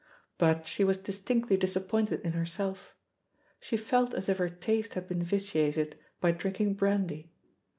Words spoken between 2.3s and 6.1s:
herself. She felt as if her taste had been vitiated